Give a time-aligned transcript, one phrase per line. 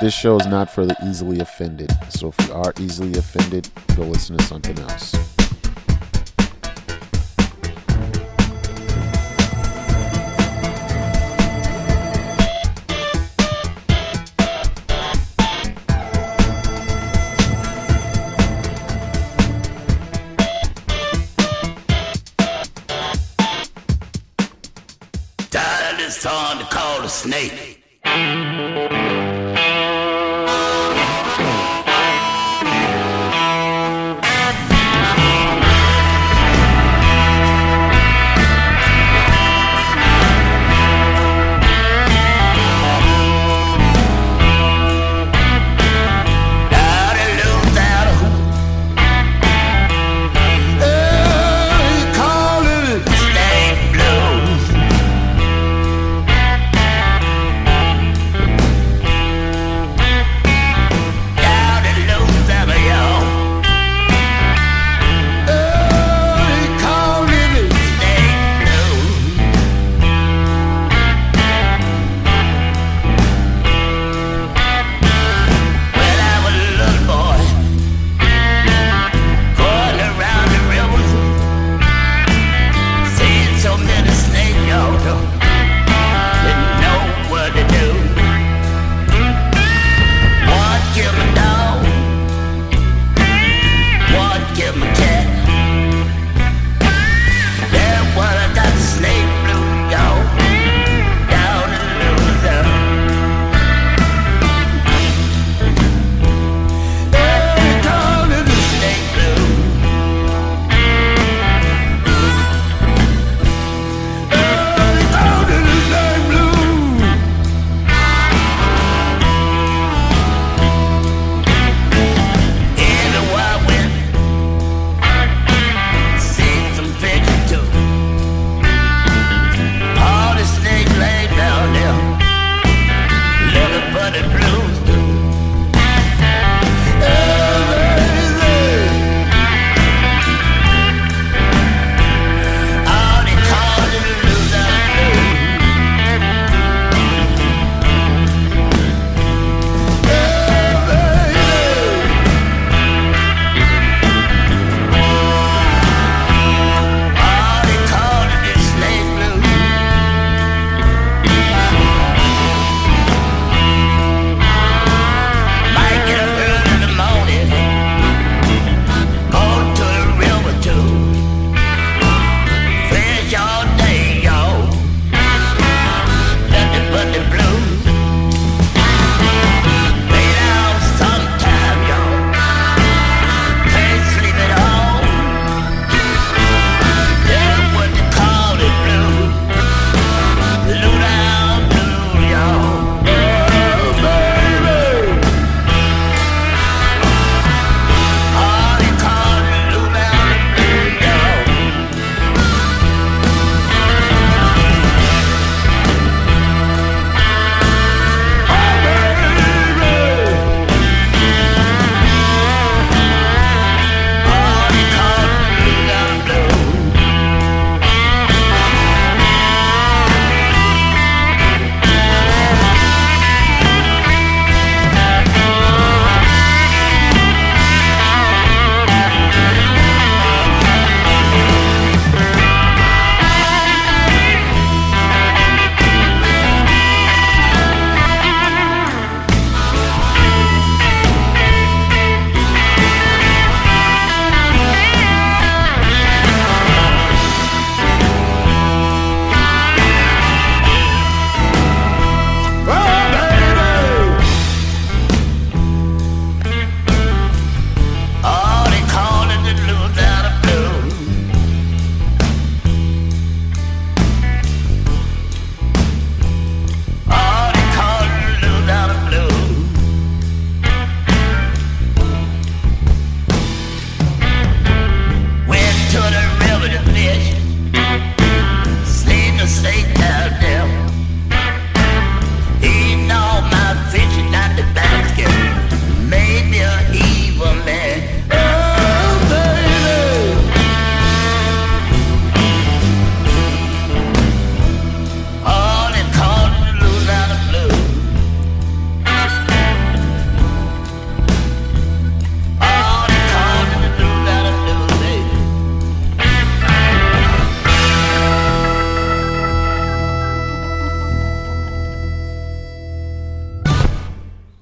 [0.00, 1.90] this show is not for the easily offended.
[2.08, 5.14] So if you are easily offended, go listen to something else.
[26.00, 27.84] Is on to call snake.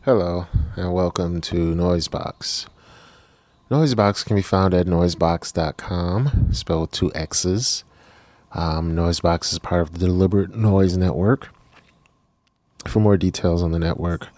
[0.08, 2.66] Hello, and welcome to Noisebox.
[3.70, 7.84] Noisebox can be found at noisebox.com, spelled two X's.
[8.52, 11.50] Um, Noisebox is part of the Deliberate Noise Network.
[12.86, 14.28] For more details on the network,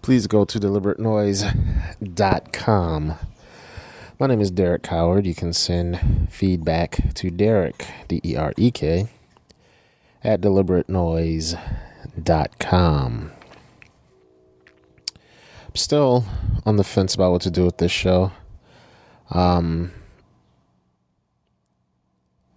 [0.00, 3.14] please go to deliberatenoise.com.
[4.18, 5.26] My name is Derek Coward.
[5.26, 9.08] You can send feedback to Derek, D E R E K,
[10.22, 13.32] at deliberatenoise.com.
[15.76, 16.24] Still
[16.64, 18.30] on the fence about what to do with this show.
[19.30, 19.90] Um,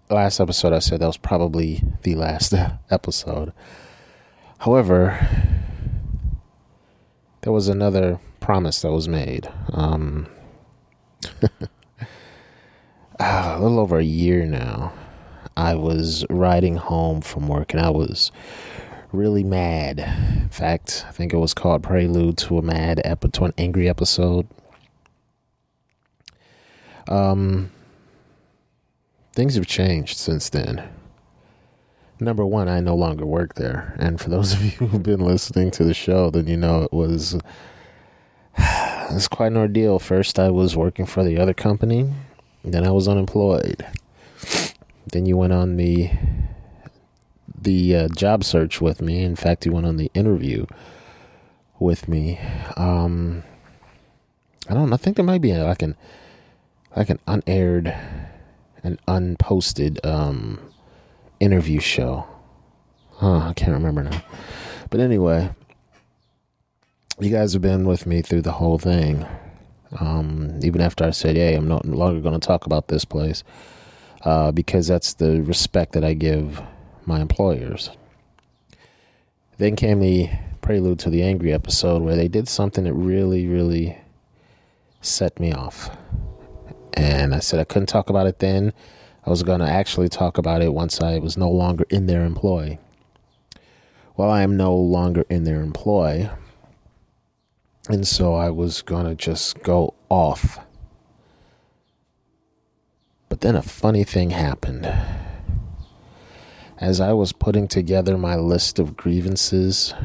[0.09, 2.53] last episode, I said that was probably the last
[2.91, 3.53] episode.
[4.59, 5.27] However,
[7.41, 9.49] there was another promise that was made.
[9.71, 10.27] Um,
[13.19, 14.93] ah, a little over a year now,
[15.55, 18.31] I was riding home from work and I was
[19.11, 19.99] really mad.
[19.99, 23.89] In fact, I think it was called Prelude to a Mad Epi- to an Angry
[23.89, 24.47] Episode.
[27.07, 27.71] Um,
[29.33, 30.89] things have changed since then.
[32.19, 35.71] Number one, I no longer work there, and for those of you who've been listening
[35.71, 37.33] to the show, then you know it was
[38.57, 39.99] it was quite an ordeal.
[39.99, 42.11] First, I was working for the other company,
[42.63, 43.85] then I was unemployed.
[45.13, 46.11] Then you went on the
[47.57, 49.23] the uh, job search with me.
[49.23, 50.65] In fact, he went on the interview
[51.79, 52.39] with me.
[52.75, 53.43] Um,
[54.69, 54.93] I don't.
[54.93, 55.95] I think there might be like an
[56.95, 57.95] like an unaired
[58.83, 60.59] an unposted um,
[61.39, 62.25] interview show.
[63.13, 64.21] Huh, I can't remember now.
[64.89, 65.49] But anyway,
[67.19, 69.25] you guys have been with me through the whole thing.
[69.99, 73.43] Um, even after I said, "Hey, I'm no longer going to talk about this place,"
[74.23, 76.61] uh, because that's the respect that I give
[77.07, 77.89] my employers.
[79.57, 80.29] Then came the
[80.61, 83.97] prelude to the angry episode where they did something that really, really
[85.01, 85.89] set me off.
[86.93, 88.73] And I said I couldn't talk about it then.
[89.25, 92.25] I was going to actually talk about it once I was no longer in their
[92.25, 92.79] employ.
[94.15, 96.29] Well, I am no longer in their employ.
[97.89, 100.59] And so I was going to just go off.
[103.29, 104.91] But then a funny thing happened.
[106.79, 109.95] As I was putting together my list of grievances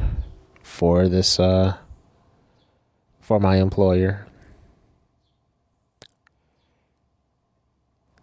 [0.63, 1.77] for this, uh,
[3.21, 4.25] for my employer,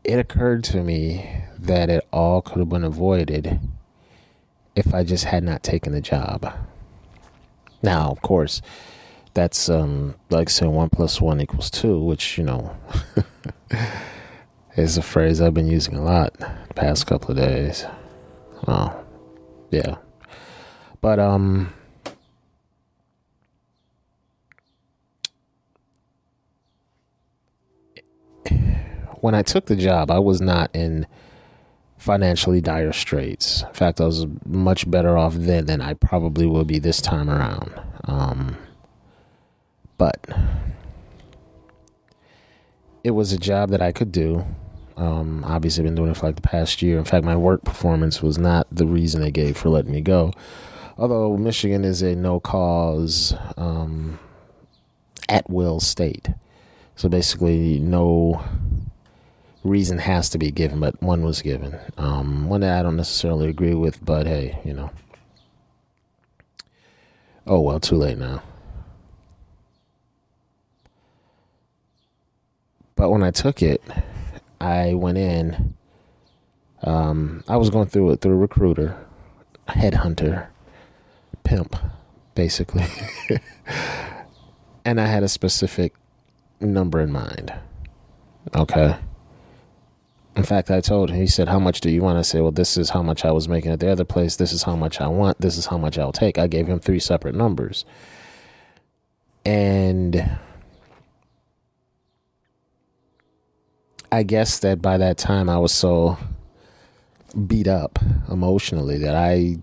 [0.03, 3.61] it occurred to me that it all could have been avoided
[4.75, 6.53] if I just had not taken the job.
[7.83, 8.61] Now, of course,
[9.33, 12.77] that's um, like saying one plus one equals two, which, you know,
[14.77, 17.87] is a phrase I've been using a lot the past couple of days.
[18.67, 19.05] Oh,
[19.71, 19.97] yeah.
[21.01, 21.73] But, um,
[29.21, 31.07] when I took the job, I was not in
[31.99, 33.63] financially dire straits.
[33.63, 37.29] In fact, I was much better off then than I probably will be this time
[37.29, 37.81] around.
[38.05, 38.57] Um,
[39.99, 40.27] but
[43.05, 44.47] it was a job that I could do.
[45.01, 46.99] Um, obviously, I've been doing it for like the past year.
[46.99, 50.31] In fact, my work performance was not the reason they gave for letting me go.
[50.99, 54.19] Although Michigan is a no cause, um,
[55.27, 56.29] at will state.
[56.97, 58.45] So basically, no
[59.65, 61.79] reason has to be given, but one was given.
[61.97, 64.91] Um, one that I don't necessarily agree with, but hey, you know.
[67.47, 68.43] Oh, well, too late now.
[72.97, 73.83] But when I took it,
[74.61, 75.75] I went in.
[76.83, 78.97] Um, I was going through it through a recruiter,
[79.69, 80.49] a headhunter,
[81.45, 81.77] pimp,
[82.35, 82.85] basically.
[84.85, 85.95] and I had a specific
[86.61, 87.53] number in mind.
[88.55, 88.97] Okay.
[90.37, 92.19] In fact, I told him, he said, How much do you want?
[92.19, 94.37] I said, Well, this is how much I was making at the other place.
[94.37, 95.41] This is how much I want.
[95.41, 96.39] This is how much I'll take.
[96.39, 97.85] I gave him three separate numbers.
[99.45, 100.39] And
[104.13, 106.19] I guess that by that time I was so
[107.47, 107.99] beat up
[108.29, 109.59] emotionally that I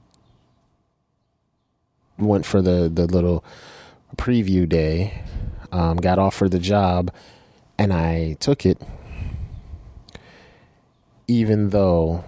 [2.17, 3.43] went for the, the little
[4.15, 5.21] preview day,
[5.71, 7.11] um, got offered the job,
[7.77, 8.81] and I took it
[11.27, 12.23] even though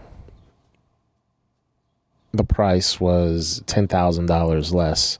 [2.34, 5.20] the price was $10,000 less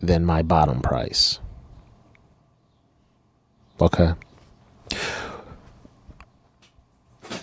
[0.00, 1.40] than my bottom price.
[3.80, 4.12] Okay.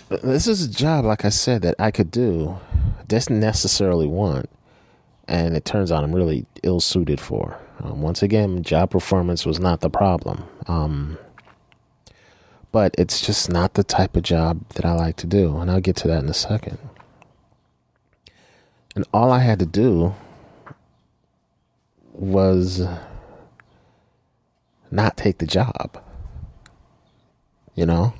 [0.08, 2.58] This is a job, like I said, that I could do,
[3.08, 4.48] didn't necessarily want,
[5.26, 7.58] and it turns out I'm really ill suited for.
[7.82, 10.44] Um, once again, job performance was not the problem.
[10.66, 11.18] Um,
[12.72, 15.56] but it's just not the type of job that I like to do.
[15.56, 16.78] And I'll get to that in a second.
[18.94, 20.14] And all I had to do
[22.12, 22.82] was
[24.90, 26.02] not take the job.
[27.74, 28.14] You know?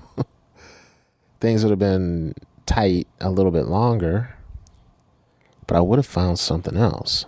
[1.40, 4.36] Things would have been tight a little bit longer,
[5.66, 7.26] but I would have found something else.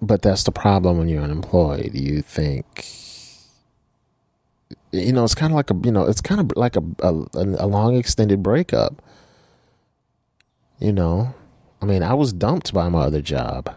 [0.00, 1.94] But that's the problem when you're unemployed.
[1.94, 2.86] You think,
[4.90, 7.10] you know, it's kind of like a, you know, it's kind of like a, a,
[7.34, 9.00] a long extended breakup.
[10.80, 11.34] You know,
[11.80, 13.72] I mean, I was dumped by my other job.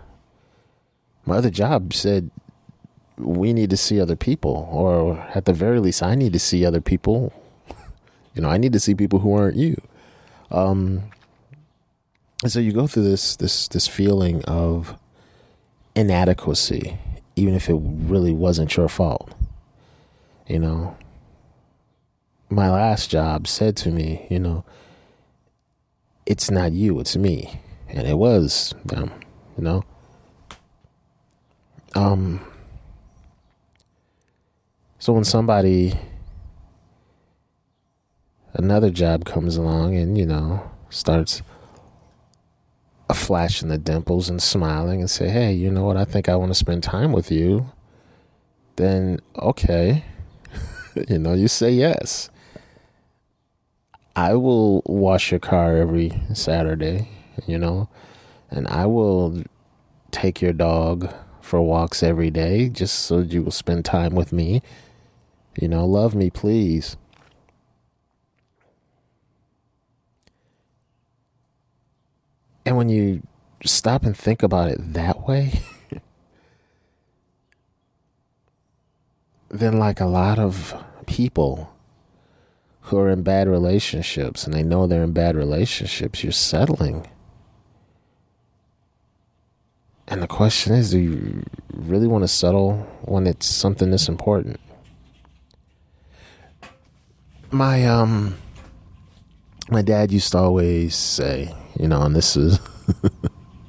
[1.26, 2.32] My other job said,
[3.18, 6.66] we need to see other people, or at the very least, I need to see
[6.66, 7.34] other people.
[8.34, 9.82] You know, I need to see people who aren't you.
[10.52, 11.04] Um,
[12.44, 14.96] and so you go through this this this feeling of
[15.96, 16.98] inadequacy,
[17.38, 19.34] even if it really wasn't your fault.
[20.48, 20.98] You know,
[22.50, 24.66] my last job said to me, you know,
[26.26, 27.62] it's not you, it's me.
[27.88, 29.12] And it was them,
[29.58, 29.84] you know.
[31.96, 32.46] Um
[35.06, 35.94] so when somebody
[38.54, 41.44] another job comes along and, you know, starts
[43.08, 46.28] a flash in the dimples and smiling and say, Hey, you know what, I think
[46.28, 47.70] I want to spend time with you,
[48.78, 50.06] then okay.
[51.08, 52.32] you know, you say yes.
[54.16, 57.10] I will wash your car every Saturday,
[57.46, 57.90] you know,
[58.50, 59.44] and I will
[60.10, 64.64] take your dog for walks every day just so you will spend time with me.
[65.60, 66.98] You know, love me, please.
[72.66, 73.22] And when you
[73.64, 75.62] stop and think about it that way,
[79.50, 80.74] then, like a lot of
[81.06, 81.72] people
[82.82, 87.08] who are in bad relationships and they know they're in bad relationships, you're settling.
[90.08, 91.44] And the question is do you
[91.74, 94.60] really want to settle when it's something this important?
[97.56, 98.36] My um
[99.70, 102.60] my dad used to always say, you know, and this is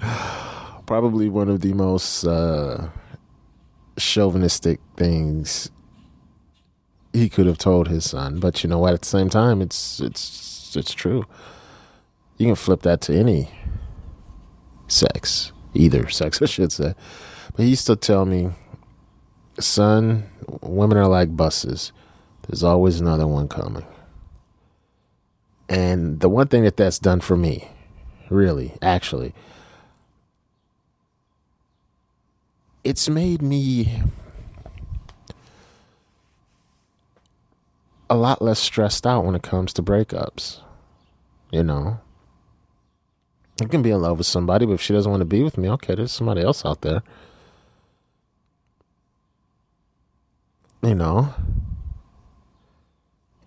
[0.87, 2.89] probably one of the most uh
[3.97, 5.71] chauvinistic things
[7.13, 8.41] he could have told his son.
[8.41, 8.95] But you know what?
[8.95, 11.25] At the same time, it's it's it's true.
[12.39, 13.49] You can flip that to any
[14.89, 16.95] sex, either sex, I should say.
[17.55, 18.51] But he used to tell me,
[19.61, 20.29] son,
[20.61, 21.93] women are like buses.
[22.49, 23.85] There's always another one coming.
[25.69, 27.69] And the one thing that that's done for me,
[28.31, 29.35] really, actually,
[32.85, 34.03] it's made me
[38.09, 40.61] a lot less stressed out when it comes to breakups.
[41.51, 41.99] You know,
[43.61, 45.59] I can be in love with somebody, but if she doesn't want to be with
[45.59, 47.03] me, okay, there's somebody else out there.
[50.83, 51.35] You know,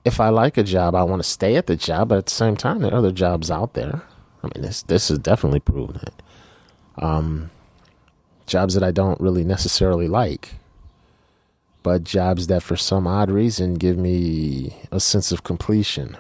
[0.06, 2.32] if I like a job, I want to stay at the job, but at the
[2.32, 4.04] same time, there are other jobs out there.
[4.44, 6.22] I mean, this this has definitely proven it.
[6.98, 7.52] Um,
[8.46, 10.60] jobs that I don't really necessarily like
[11.84, 16.18] but jobs that for some odd reason give me a sense of completion.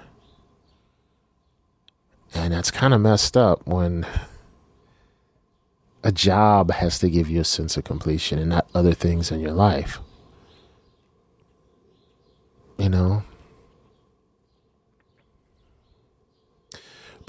[2.33, 4.05] And that's kind of messed up when
[6.03, 9.41] a job has to give you a sense of completion and not other things in
[9.41, 9.99] your life.
[12.77, 13.23] You know?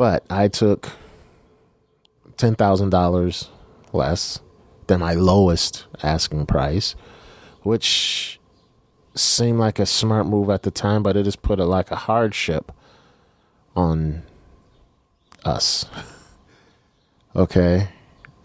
[0.01, 0.93] But I took
[2.39, 3.49] $10,000
[3.93, 4.41] less
[4.87, 6.95] than my lowest asking price
[7.65, 8.41] which
[9.15, 11.97] seemed like a smart move at the time, but it has put a, like a
[11.97, 12.73] hardship
[13.77, 14.23] on
[15.45, 15.85] us.
[17.37, 17.91] okay,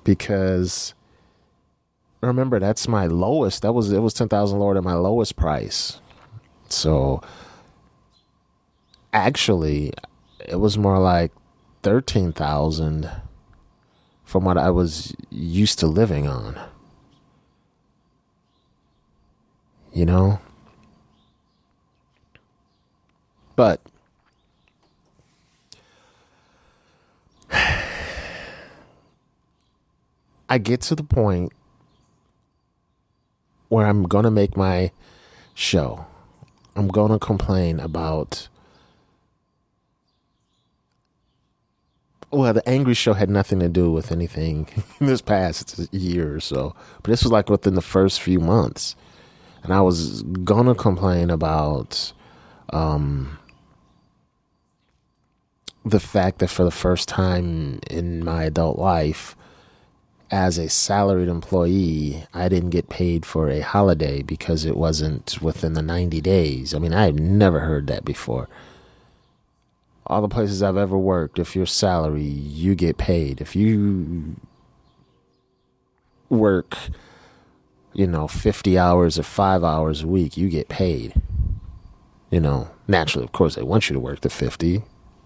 [0.04, 0.94] because
[2.20, 3.62] remember that's my lowest.
[3.62, 6.02] That was it was ten thousand lower than my lowest price.
[6.68, 7.22] So
[9.14, 9.94] actually,
[10.46, 11.32] it was more like
[11.86, 13.10] thirteen thousand
[14.25, 16.60] from what I was used to living on.
[19.96, 20.39] you know?
[23.56, 23.82] But
[30.50, 31.54] I get to the point
[33.70, 34.92] where I'm going to make my
[35.54, 36.06] show.
[36.75, 38.50] I'm going to complain about
[42.36, 44.68] well, the angry show had nothing to do with anything
[45.00, 48.96] in this past year or so, but this was like within the first few months,
[49.63, 52.13] and I was gonna complain about
[52.72, 53.39] um,
[55.86, 59.36] the fact that for the first time in my adult life,
[60.32, 65.74] as a salaried employee, I didn't get paid for a holiday because it wasn't within
[65.74, 66.74] the 90 days.
[66.74, 68.50] I mean, I had never heard that before.
[70.08, 73.42] All the places I've ever worked, if you're salary, you get paid.
[73.42, 74.36] If you
[76.30, 76.78] work,
[77.94, 81.14] you know, 50 hours or five hours a week, you get paid.
[82.30, 84.84] You know, naturally, of course, they want you to work the 50.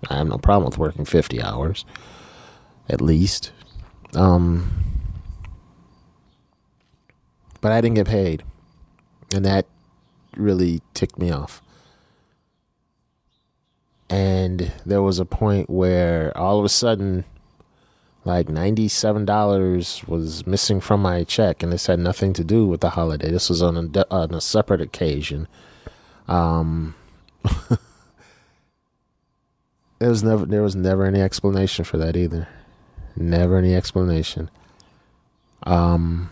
[0.09, 1.83] I have no problem with working 50 hours,
[2.87, 3.51] at least.
[4.15, 4.71] Um,
[7.59, 8.43] but I didn't get paid.
[9.33, 9.65] And that
[10.35, 11.61] really ticked me off.
[14.09, 17.25] And there was a point where all of a sudden,
[18.25, 22.91] like $97 was missing from my check, and this had nothing to do with the
[22.91, 23.29] holiday.
[23.29, 25.47] This was on a, on a separate occasion.
[26.27, 26.95] Um,
[29.99, 32.47] there was never there was never any explanation for that either.
[33.15, 34.49] Never any explanation.
[35.63, 36.29] Um,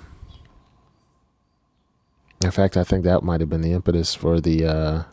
[2.43, 5.03] in fact, I think that might have been the impetus for the uh,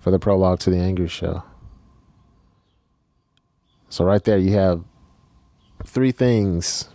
[0.00, 1.42] for the prologue to the Angry Show.
[3.88, 4.82] So right there, you have
[5.84, 6.88] three things,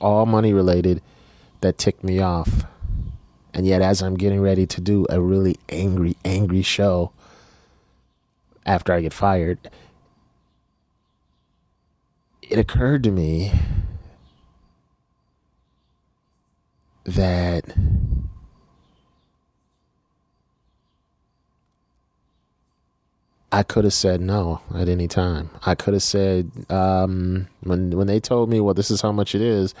[0.00, 1.02] all money related,
[1.60, 2.64] that ticked me off.
[3.52, 7.12] And yet, as I'm getting ready to do a really angry, angry show
[8.64, 9.70] after I get fired,
[12.42, 13.52] it occurred to me
[17.04, 17.64] that
[23.52, 25.50] I could have said no at any time.
[25.66, 29.34] I could have said um, when when they told me, "Well, this is how much
[29.34, 29.74] it is,"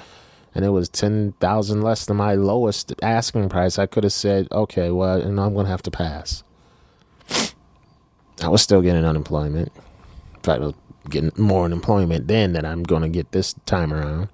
[0.54, 3.78] and it was ten thousand less than my lowest asking price.
[3.78, 6.42] I could have said, "Okay, well, and I'm going to have to pass."
[8.42, 9.70] I was still getting unemployment.
[10.34, 10.74] In fact, I was
[11.08, 14.28] getting more unemployment then than I'm going to get this time around.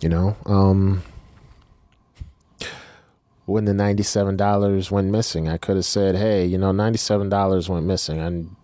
[0.00, 1.02] You know, um,
[3.46, 8.20] when the $97 went missing, I could have said, hey, you know, $97 went missing.
[8.20, 8.56] I'm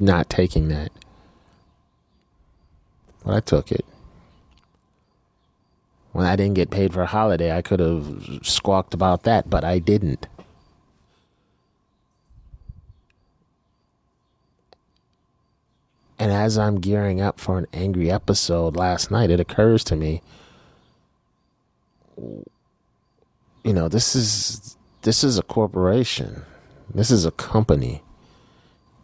[0.00, 0.90] not taking that.
[3.24, 3.84] But I took it.
[6.12, 9.62] When I didn't get paid for a holiday, I could have squawked about that, but
[9.62, 10.26] I didn't.
[16.18, 20.20] And as I'm gearing up for an angry episode last night, it occurs to me,
[23.64, 26.42] you know, this is this is a corporation.
[26.92, 28.02] This is a company.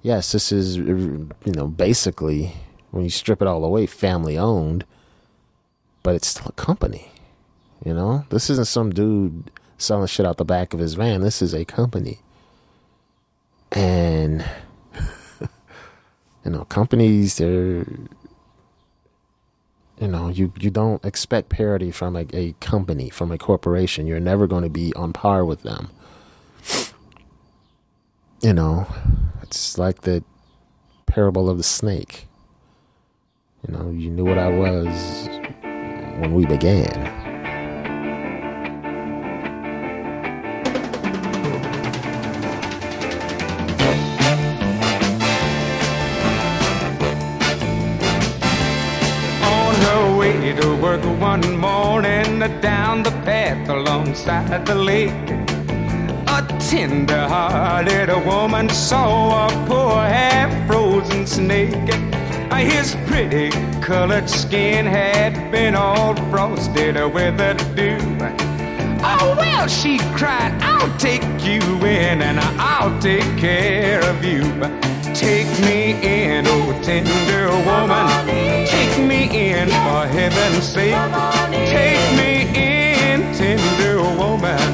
[0.02, 2.52] Yes, this is you know, basically
[2.90, 4.84] when you strip it all away, family owned,
[6.02, 7.10] but it's still a company.
[7.84, 8.24] You know?
[8.30, 11.20] This isn't some dude selling shit out the back of his van.
[11.20, 12.20] This is a company.
[13.72, 14.44] And
[16.44, 17.84] you know companies they're
[20.00, 24.06] you know you you don't expect parity from a, a company from a corporation.
[24.06, 25.90] You're never going to be on par with them.
[28.42, 28.86] You know
[29.42, 30.22] it's like the
[31.06, 32.26] parable of the snake.
[33.66, 35.28] You know you knew what i was
[36.20, 37.25] when we began
[54.24, 55.30] path the lake.
[56.28, 61.94] A tender hearted woman saw a poor half frozen snake.
[62.52, 63.50] His pretty
[63.80, 67.98] colored skin had been all frosted with the dew.
[69.02, 74.42] Oh, well, she cried, I'll take you in and I'll take care of you.
[75.14, 78.06] Take me in, oh tender woman.
[78.66, 80.94] Take me in for heaven's sake.
[81.70, 82.85] Take me in,
[83.46, 84.72] tender woman.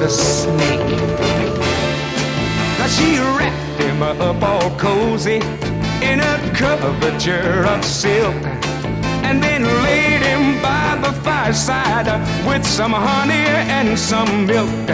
[0.00, 0.80] The snake.
[2.78, 5.40] Now she wrapped him up all cozy
[6.10, 8.42] in a coverture of silk
[9.26, 12.08] and then laid him by the fireside
[12.48, 14.88] with some honey and some milk.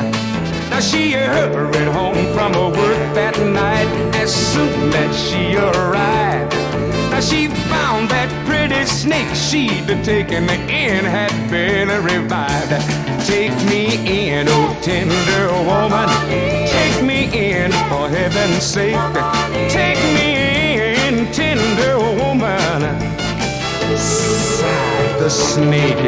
[0.70, 6.54] Now she hurried home from her work that night as soon as she arrived.
[7.12, 8.30] Now she found that
[8.70, 12.70] pretty snake she'd taken in had been revived.
[13.26, 16.08] Take me in, oh tender woman.
[16.68, 18.94] Take me in, for heaven's sake.
[19.70, 20.28] Take me
[21.06, 22.80] in, tender woman.
[23.98, 26.06] Sighed the snake.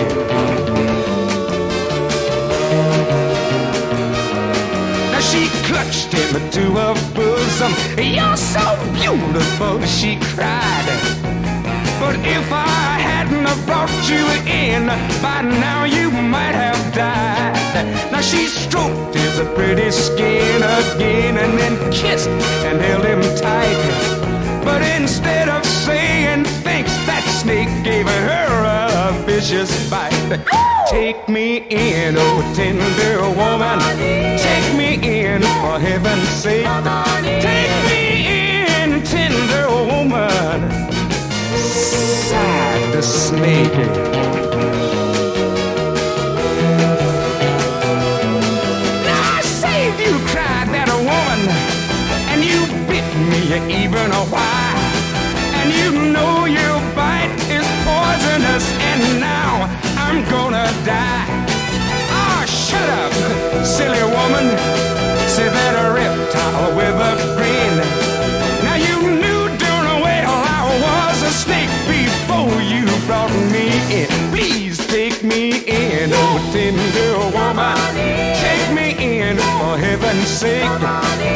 [5.20, 7.72] She clutched him to her bosom.
[7.98, 11.22] You're so beautiful, she cried.
[12.02, 14.88] But if I hadn't have brought you in,
[15.22, 18.10] by now you might have died.
[18.10, 22.28] Now she stroked his pretty skin again and then kissed
[22.66, 23.80] and held him tight.
[24.64, 30.42] But instead of saying thanks, that snake gave her a vicious bite.
[30.90, 33.78] Take me in, oh tender woman.
[34.48, 34.90] Take me
[35.24, 36.66] in, for heaven's sake.
[37.46, 37.91] Take me
[52.88, 53.42] bit me
[53.82, 54.78] even a while.
[55.58, 59.52] And you know your bite is poisonous, and now
[59.96, 61.26] I'm gonna die.
[62.20, 63.12] Ah, shut up,
[63.64, 64.46] silly woman,
[65.34, 67.51] said that reptile with a grin.
[76.52, 77.76] Tender woman.
[78.44, 78.88] Take me
[79.20, 80.68] in, for heaven's sake.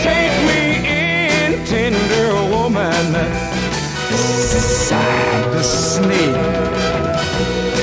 [0.03, 3.15] Take me in, tender woman.
[4.13, 6.37] Sighed the snake.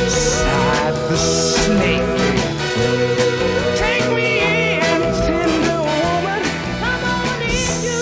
[0.09, 2.19] Sighed the snake.
[3.81, 6.41] Take me in, tender woman.
[6.85, 7.99] I'm on it, you.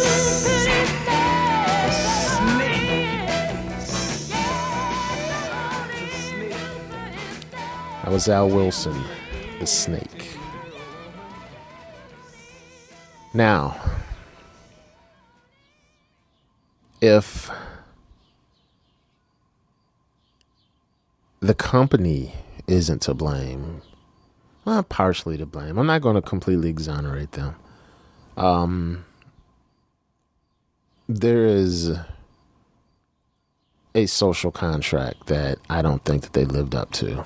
[8.04, 8.96] That was Al Wilson,
[9.62, 10.36] the snake.
[13.32, 13.80] Now,
[17.00, 17.52] if
[21.42, 22.34] the company
[22.66, 23.84] isn't to blame,
[24.66, 25.78] well, partially to blame.
[25.78, 27.56] I'm not going to completely exonerate them.
[28.38, 29.06] Um,
[31.08, 31.92] there is
[33.94, 37.24] a social contract that I don't think that they lived up to.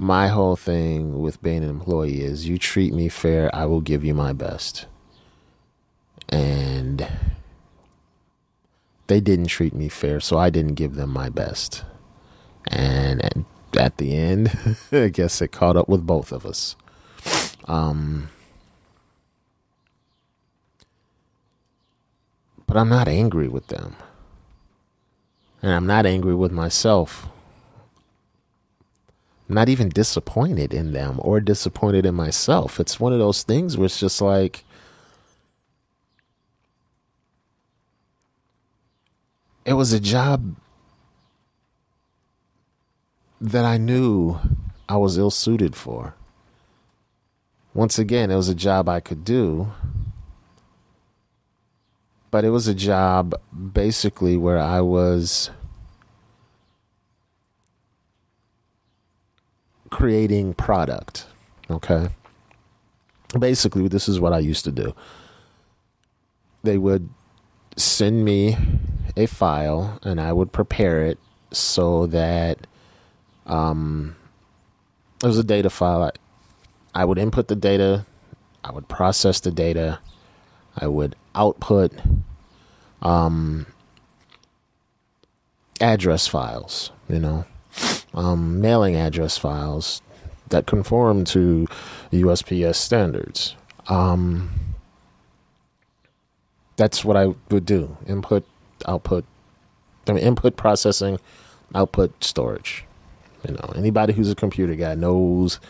[0.00, 4.02] My whole thing with being an employee is you treat me fair, I will give
[4.02, 4.86] you my best.
[6.30, 7.06] And
[9.08, 11.84] they didn't treat me fair, so I didn't give them my best.
[12.68, 16.76] And at, the end, I guess it caught up with both of us.
[17.68, 18.30] Um,
[22.66, 23.96] but I'm not angry with them.
[25.60, 27.28] And I'm not angry with myself.
[29.50, 32.78] Not even disappointed in them or disappointed in myself.
[32.78, 34.64] It's one of those things where it's just like,
[39.64, 40.54] it was a job
[43.40, 44.38] that I knew
[44.88, 46.14] I was ill suited for.
[47.74, 49.72] Once again, it was a job I could do,
[52.30, 53.34] but it was a job
[53.72, 55.50] basically where I was
[59.90, 61.26] creating product.
[61.68, 62.08] Okay.
[63.38, 64.94] Basically, this is what I used to do.
[66.62, 67.08] They would
[67.76, 68.56] send me
[69.16, 71.18] a file and I would prepare it
[71.52, 72.66] so that
[73.46, 74.16] um,
[75.22, 76.04] it was a data file.
[76.04, 76.10] I,
[76.94, 78.06] I would input the data,
[78.64, 80.00] I would process the data,
[80.76, 81.92] I would output
[83.02, 83.66] um,
[85.80, 87.44] address files, you know,
[88.14, 90.02] um, mailing address files
[90.48, 91.66] that conform to
[92.12, 93.56] USPS standards.
[93.88, 94.50] Um,
[96.76, 98.44] that's what I would do input,
[98.86, 99.24] output,
[100.08, 101.18] I mean, input processing,
[101.74, 102.84] output storage.
[103.46, 105.60] You know, anybody who's a computer guy knows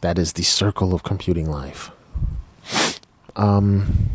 [0.00, 1.90] that is the circle of computing life.
[3.36, 4.08] Um,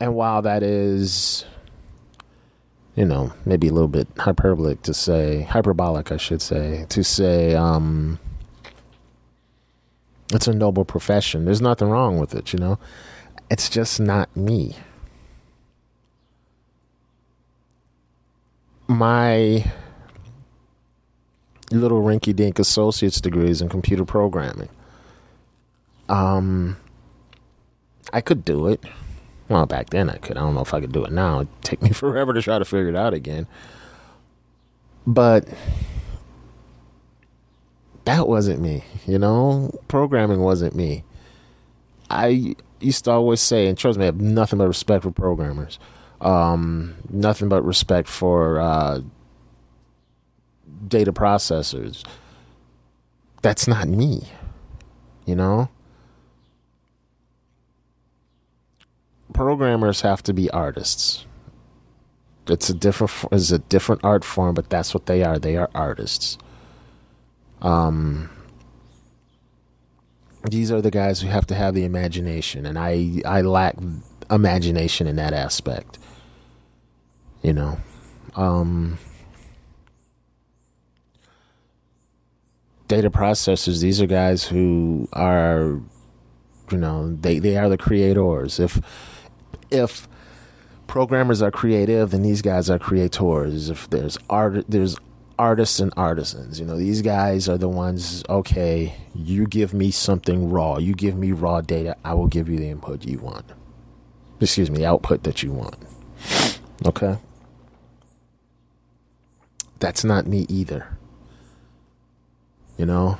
[0.00, 1.44] and while that is,
[2.96, 7.54] you know, maybe a little bit hyperbolic to say, hyperbolic, I should say, to say,
[7.54, 8.18] um,
[10.32, 11.44] it's a noble profession.
[11.44, 12.78] There's nothing wrong with it, you know.
[13.50, 14.76] It's just not me.
[18.86, 19.64] My
[21.70, 24.68] little rinky dink associate's degrees in computer programming.
[26.08, 26.76] Um,
[28.12, 28.80] I could do it.
[29.54, 30.36] Well, back then I could.
[30.36, 31.36] I don't know if I could do it now.
[31.36, 33.46] It'd take me forever to try to figure it out again.
[35.06, 35.46] But
[38.04, 39.70] that wasn't me, you know?
[39.86, 41.04] Programming wasn't me.
[42.10, 45.78] I used to always say, and trust me, I have nothing but respect for programmers.
[46.20, 49.02] Um, nothing but respect for uh,
[50.88, 52.04] data processors.
[53.42, 54.26] That's not me,
[55.26, 55.68] you know?
[59.34, 61.26] Programmers have to be artists.
[62.46, 65.38] It's a different it's a different art form, but that's what they are.
[65.38, 66.38] They are artists.
[67.60, 68.30] Um
[70.48, 73.76] these are the guys who have to have the imagination and I I lack
[74.30, 75.98] imagination in that aspect.
[77.42, 77.78] You know.
[78.36, 78.98] Um
[82.86, 85.80] data processors these are guys who are
[86.70, 88.78] you know they they are the creators if
[89.70, 90.08] if
[90.86, 93.70] programmers are creative then these guys are creators.
[93.70, 94.96] If there's art there's
[95.36, 100.48] artists and artisans you know these guys are the ones okay you give me something
[100.48, 103.44] raw you give me raw data i will give you the input you want.
[104.40, 105.76] Excuse me output that you want.
[106.84, 107.16] Okay?
[109.78, 110.96] That's not me either.
[112.76, 113.18] You know?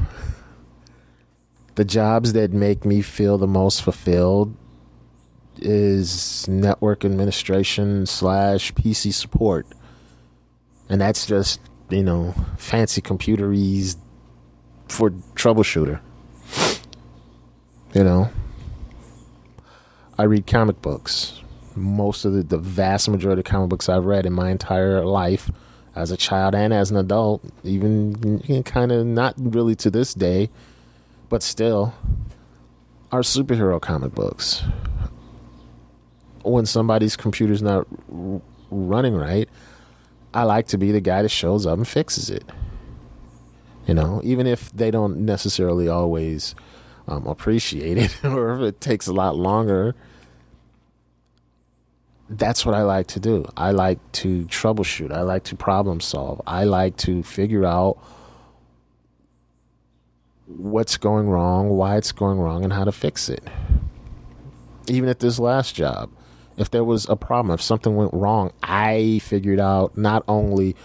[1.76, 4.54] The jobs that make me feel the most fulfilled
[5.60, 9.66] is network administration slash PC support.
[10.88, 13.96] And that's just, you know, fancy computeries
[14.88, 16.00] for troubleshooter.
[17.94, 18.30] You know,
[20.18, 21.40] I read comic books.
[21.76, 25.50] Most of the, the vast majority of comic books I've read in my entire life
[25.96, 30.50] as a child and as an adult, even kind of not really to this day,
[31.28, 31.94] but still,
[33.12, 34.62] are superhero comic books.
[36.44, 39.48] When somebody's computer's not r- running right,
[40.32, 42.44] I like to be the guy that shows up and fixes it.
[43.86, 46.54] You know, even if they don't necessarily always
[47.06, 49.94] um, appreciate it or if it takes a lot longer.
[52.30, 53.46] That's what I like to do.
[53.56, 55.12] I like to troubleshoot.
[55.12, 56.40] I like to problem solve.
[56.46, 57.98] I like to figure out
[60.46, 63.44] what's going wrong, why it's going wrong, and how to fix it.
[64.88, 66.10] Even at this last job,
[66.56, 70.76] if there was a problem, if something went wrong, I figured out not only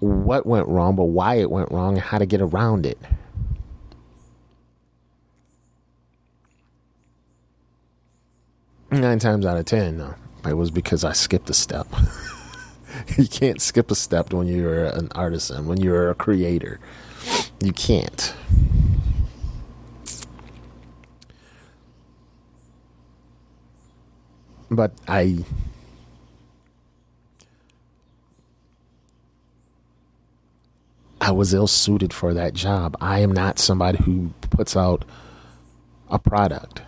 [0.00, 2.98] what went wrong, but why it went wrong and how to get around it.
[8.90, 10.14] Nine times out of ten, no,
[10.48, 11.88] it was because I skipped a step.
[13.18, 16.78] you can't skip a step when you're an artisan, when you're a creator.
[17.60, 18.32] You can't.
[24.70, 25.44] But I
[31.20, 32.96] I was ill suited for that job.
[33.00, 35.04] I am not somebody who puts out
[36.08, 36.82] a product.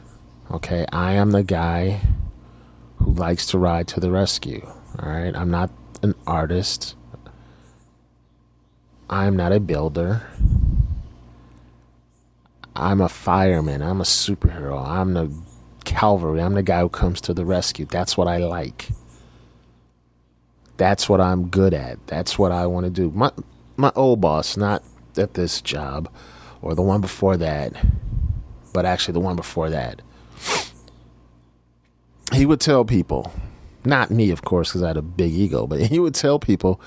[0.50, 2.00] Okay, I am the guy
[2.98, 4.64] who likes to ride to the rescue.
[4.98, 5.70] All right, I'm not
[6.02, 6.94] an artist.
[9.10, 10.22] I'm not a builder.
[12.76, 13.82] I'm a fireman.
[13.82, 14.86] I'm a superhero.
[14.86, 15.32] I'm the
[15.98, 16.40] cavalry.
[16.40, 17.86] I'm the guy who comes to the rescue.
[17.86, 18.88] That's what I like.
[20.76, 21.98] That's what I'm good at.
[22.06, 23.10] That's what I want to do.
[23.14, 23.32] My
[23.76, 24.82] my old boss, not
[25.16, 26.08] at this job
[26.62, 27.72] or the one before that,
[28.72, 30.02] but actually the one before that.
[32.32, 33.32] He would tell people,
[33.84, 36.80] not me, of course, because I had a big ego, but he would tell people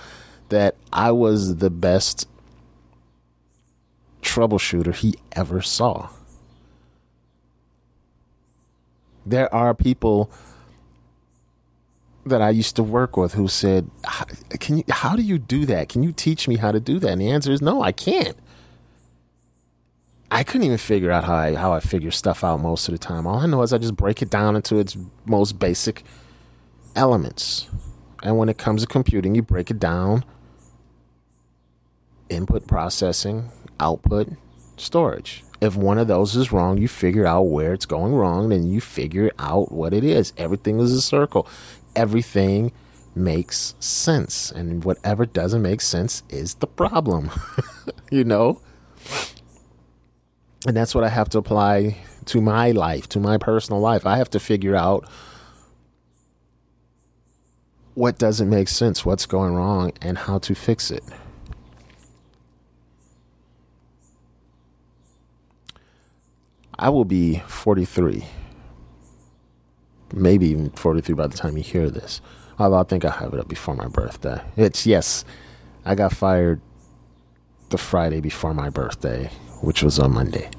[0.49, 2.27] that I was the best
[4.21, 6.09] troubleshooter he ever saw.
[9.25, 10.31] There are people
[12.25, 13.89] that I used to work with who said,
[14.59, 15.89] "Can you how do you do that?
[15.89, 18.37] Can you teach me how to do that?" And the answer is no, I can't.
[20.29, 22.97] I couldn't even figure out how I how I figure stuff out most of the
[22.99, 23.27] time.
[23.27, 26.03] All I know is I just break it down into its most basic
[26.95, 27.67] elements.
[28.23, 30.23] And when it comes to computing, you break it down
[32.29, 34.29] input processing, output,
[34.77, 35.43] storage.
[35.61, 38.81] If one of those is wrong, you figure out where it's going wrong, then you
[38.81, 40.33] figure out what it is.
[40.37, 41.47] Everything is a circle.
[41.95, 42.71] Everything
[43.13, 44.51] makes sense.
[44.51, 47.29] And whatever doesn't make sense is the problem.
[48.11, 48.59] you know?
[50.67, 54.05] And that's what I have to apply to my life, to my personal life.
[54.05, 55.07] I have to figure out
[57.93, 61.03] what doesn't make sense, what's going wrong, and how to fix it.
[66.81, 68.25] I will be 43.
[70.13, 72.21] Maybe even 43 by the time you hear this.
[72.57, 74.41] Although I think I'll have it up before my birthday.
[74.57, 75.23] It's, yes,
[75.85, 76.59] I got fired
[77.69, 79.29] the Friday before my birthday,
[79.61, 80.49] which was on Monday.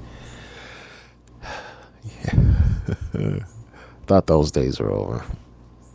[2.23, 3.39] Yeah.
[4.07, 5.25] Thought those days were over.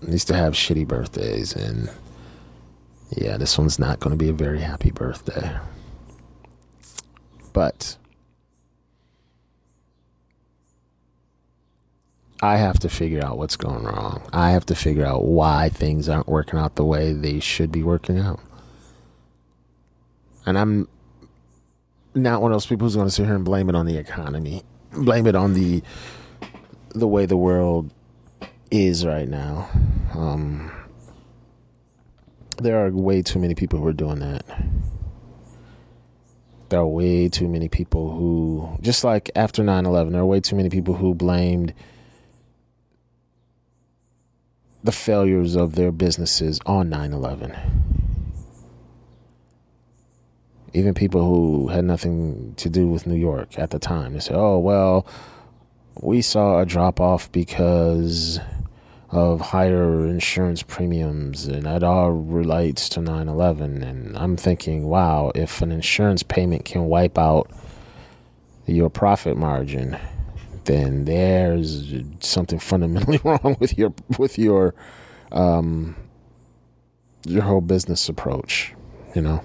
[0.06, 1.90] I used to have shitty birthdays, and
[3.10, 5.58] yeah, this one's not going to be a very happy birthday.
[7.52, 7.97] But
[12.40, 14.28] I have to figure out what's going wrong.
[14.32, 17.82] I have to figure out why things aren't working out the way they should be
[17.82, 18.40] working out.
[20.46, 20.88] And I'm
[22.14, 23.96] not one of those people who's going to sit here and blame it on the
[23.96, 25.82] economy, blame it on the
[26.94, 27.92] the way the world
[28.70, 29.68] is right now.
[30.14, 30.70] Um,
[32.58, 34.44] there are way too many people who are doing that.
[36.68, 40.40] There are way too many people who, just like after 9 11, there are way
[40.40, 41.72] too many people who blamed
[44.88, 47.54] the failures of their businesses on 9 11.
[50.72, 54.14] Even people who had nothing to do with New York at the time.
[54.14, 55.06] They say, oh, well,
[56.00, 58.40] we saw a drop off because
[59.10, 63.82] of higher insurance premiums, and that all relates to 9 11.
[63.82, 67.50] And I'm thinking, wow, if an insurance payment can wipe out
[68.64, 69.98] your profit margin,
[70.68, 74.74] then there's something fundamentally wrong with your with your
[75.32, 75.96] um
[77.26, 78.74] your whole business approach,
[79.14, 79.42] you know.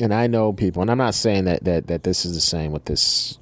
[0.00, 2.72] And I know people, and I'm not saying that that that this is the same
[2.72, 3.38] with this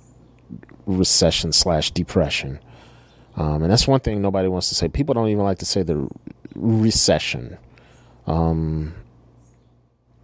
[0.87, 2.58] recession slash depression.
[3.37, 4.88] Um, and that's one thing nobody wants to say.
[4.88, 6.08] People don't even like to say the
[6.56, 7.56] recession.
[8.26, 8.94] Um,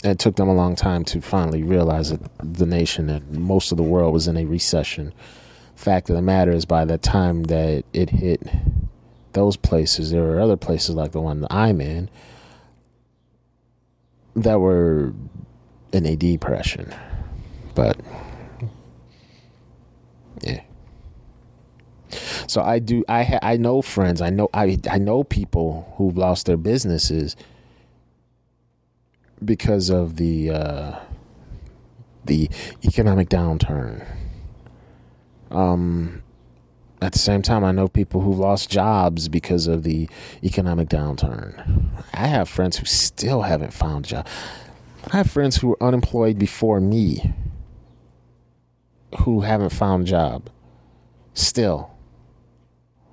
[0.04, 3.78] it took them a long time to finally realize that the nation and most of
[3.78, 5.14] the world was in a recession.
[5.74, 8.46] Fact of the matter is, by the time that it hit
[9.32, 12.10] those places, there were other places like the one that I'm in
[14.36, 15.14] that were
[15.92, 16.94] in a depression.
[17.74, 17.98] But
[20.42, 20.60] yeah.
[22.46, 23.04] So I do.
[23.08, 24.20] I ha, I know friends.
[24.20, 27.36] I know I I know people who've lost their businesses
[29.44, 31.00] because of the uh,
[32.24, 32.50] the
[32.84, 34.06] economic downturn.
[35.50, 36.22] Um,
[37.02, 40.08] at the same time, I know people who've lost jobs because of the
[40.42, 41.90] economic downturn.
[42.14, 44.28] I have friends who still haven't found a job.
[45.12, 47.34] I have friends who were unemployed before me
[49.20, 50.50] who haven't found a job
[51.34, 51.90] still.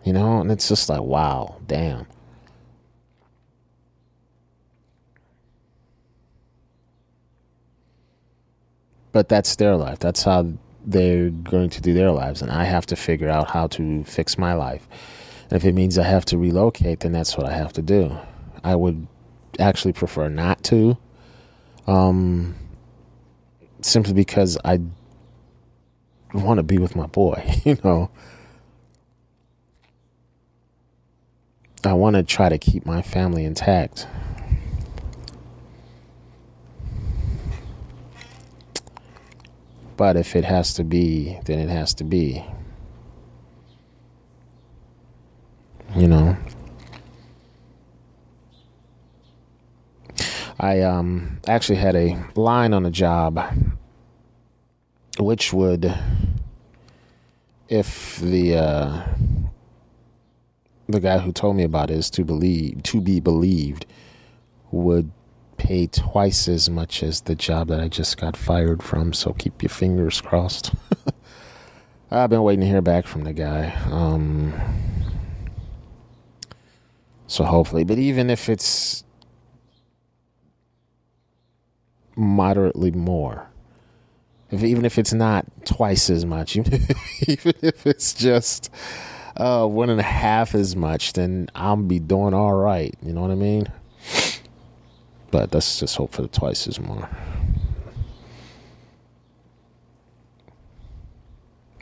[0.04, 2.08] You know, and it's just like, wow, damn.
[9.12, 10.00] But that's their life.
[10.00, 10.54] That's how
[10.86, 12.42] they're going to do their lives.
[12.42, 14.88] And I have to figure out how to fix my life.
[15.50, 18.18] And if it means I have to relocate, then that's what I have to do.
[18.64, 19.08] I would
[19.60, 20.98] actually prefer not to.
[21.88, 22.56] Um,
[23.82, 24.80] simply because I
[26.34, 28.10] want to be with my boy, you know.
[31.84, 34.08] I want to try to keep my family intact.
[40.02, 42.44] But if it has to be, then it has to be.
[45.96, 46.38] You know.
[50.60, 53.40] I um actually had a line on a job
[55.20, 55.94] which would
[57.70, 59.06] if the uh
[60.90, 63.86] the guy who told me about it is to believe to be believed
[64.72, 65.12] would
[65.62, 69.14] pay twice as much as the job that I just got fired from.
[69.14, 70.74] So keep your fingers crossed.
[72.12, 73.72] I've been waiting to hear back from the guy.
[73.92, 74.54] Um,
[77.28, 79.04] so hopefully, but even if it's
[82.16, 83.48] moderately more,
[84.50, 86.58] if even if it's not twice as much,
[87.28, 88.72] even if it's just
[89.38, 92.96] uh, one and a half as much, then I'll be doing all right.
[93.04, 93.68] You know what I mean?
[95.32, 97.10] But let's just hope for twice as more.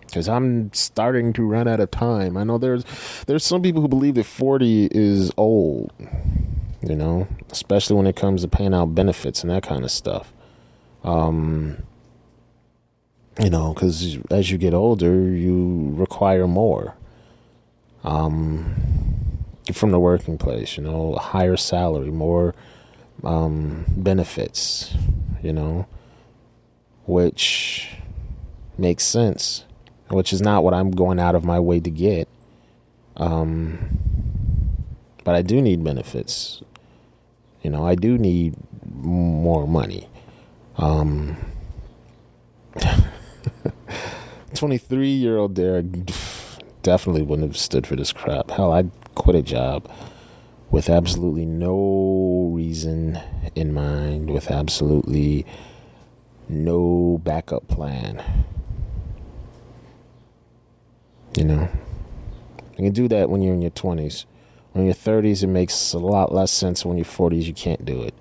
[0.06, 2.36] Because I'm starting to run out of time.
[2.38, 2.84] I know there's
[3.28, 5.92] there's some people who believe that 40 is old.
[6.82, 10.34] You know, especially when it comes to paying out benefits and that kind of stuff.
[11.04, 11.84] Um,
[13.40, 16.96] you know, because as you get older, you require more
[18.04, 18.76] um,
[19.74, 20.78] from the working place.
[20.78, 22.56] You know, higher salary, more
[23.24, 24.94] um, benefits.
[25.42, 25.88] You know,
[27.06, 27.90] which
[28.78, 29.66] makes sense,
[30.10, 32.28] which is not what I'm going out of my way to get.
[33.18, 33.98] Um,
[35.24, 36.62] but I do need benefits.
[37.62, 38.56] You know, I do need
[38.86, 40.08] more money.
[40.78, 41.36] Um,
[44.56, 45.86] 23 year old Derek
[46.84, 48.52] definitely wouldn't have stood for this crap.
[48.52, 49.90] Hell, I'd quit a job
[50.72, 53.20] with absolutely no reason
[53.56, 55.46] in mind, with absolutely
[56.48, 58.24] no backup plan.
[61.36, 61.70] You know,
[62.78, 64.26] you can do that when you're in your 20s.
[64.74, 66.86] When you're 30s, it makes a lot less sense.
[66.86, 68.14] When you're 40s, you can't do it.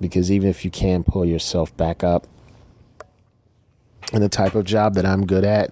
[0.00, 2.26] Because even if you can pull yourself back up,
[4.12, 5.70] and the type of job that I'm good at,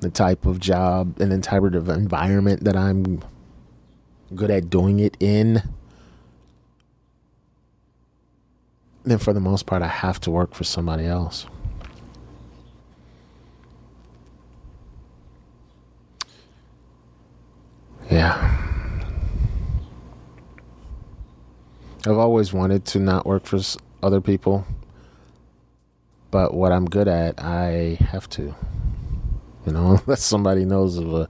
[0.00, 3.22] the type of job and the type of environment that I'm
[4.34, 5.62] good at doing it in,
[9.04, 11.46] then for the most part, I have to work for somebody else.
[18.10, 18.56] Yeah.
[22.06, 23.60] I've always wanted to not work for
[24.02, 24.66] other people,
[26.30, 28.54] but what I'm good at, I have to.
[29.66, 31.28] You know, unless somebody knows of a,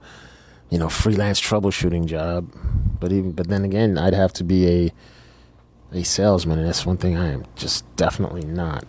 [0.69, 2.51] you know, freelance troubleshooting job.
[2.99, 4.91] But even, but then again, I'd have to be a,
[5.91, 8.85] a salesman, and that's one thing I am just definitely not.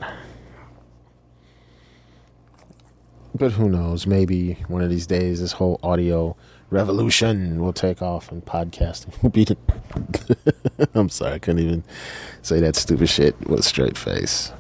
[3.35, 4.07] But who knows?
[4.07, 6.37] Maybe one of these days, this whole audio
[6.69, 9.57] revolution will take off, and podcasting will be the.
[10.95, 11.85] I'm sorry, I couldn't even
[12.43, 14.53] say that stupid shit with a straight face.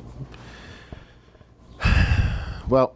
[2.68, 2.94] Well,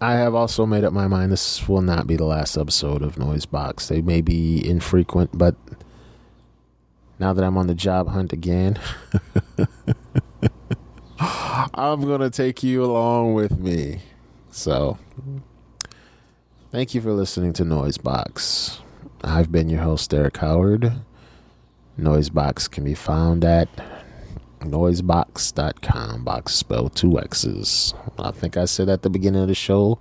[0.00, 3.18] I have also made up my mind this will not be the last episode of
[3.18, 3.88] Noise Box.
[3.88, 5.56] They may be infrequent, but
[7.18, 8.78] now that I'm on the job hunt again,
[11.18, 14.02] I'm going to take you along with me.
[14.52, 14.98] So,
[16.70, 18.80] thank you for listening to Noise Box.
[19.24, 20.92] I've been your host, Derek Howard.
[21.96, 23.68] Noise Box can be found at
[24.60, 26.24] noiseboxx.com.
[26.24, 27.94] Box spelled two X's.
[28.18, 29.98] I think I said at the beginning of the show,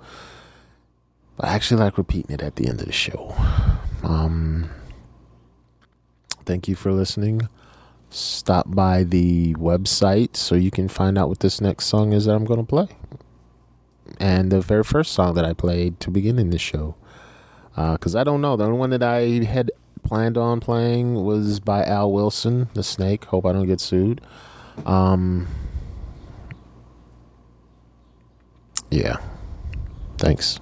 [1.35, 3.35] but I actually like repeating it at the end of the show.
[4.03, 4.69] Um,
[6.45, 7.47] thank you for listening.
[8.09, 12.35] Stop by the website so you can find out what this next song is that
[12.35, 12.87] I'm going to play.
[14.19, 16.95] And the very first song that I played to begin in the show.
[17.75, 18.55] Because I don't know.
[18.55, 19.71] The only one that I had
[20.03, 23.25] planned on playing was by Al Wilson, The Snake.
[23.25, 24.21] Hope I don't get sued.
[24.85, 25.47] Um,
[28.89, 29.17] yeah.
[30.17, 30.59] Thanks.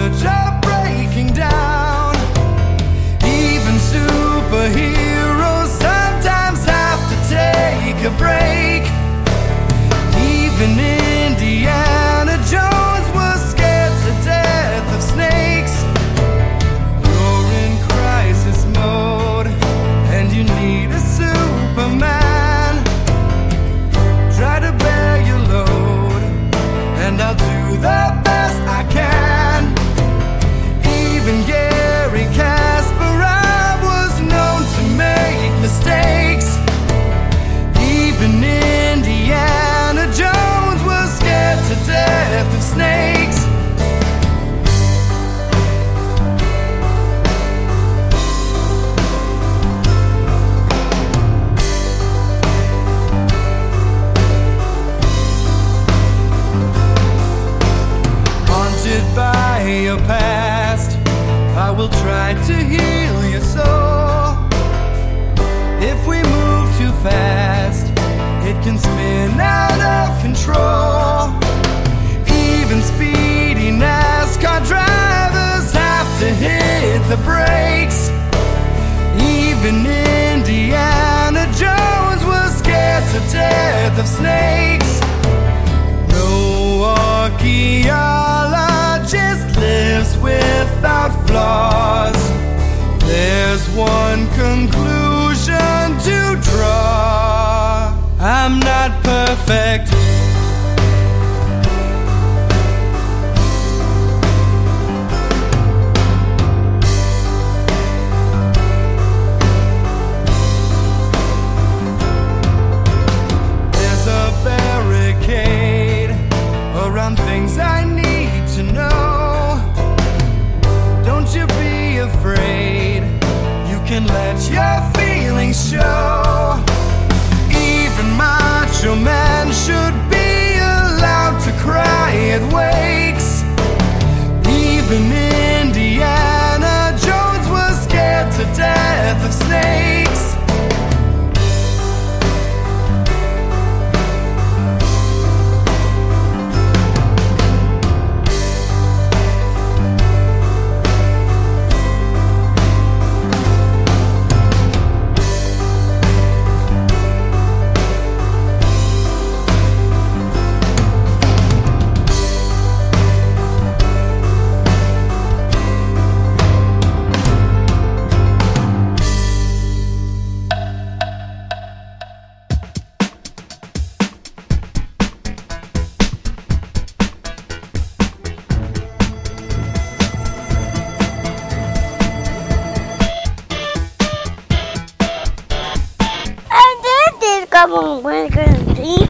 [0.00, 0.39] On